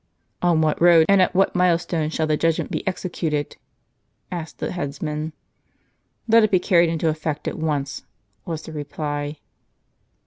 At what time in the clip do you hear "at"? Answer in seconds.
1.21-1.35, 7.47-7.59